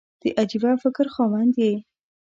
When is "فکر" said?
0.83-1.05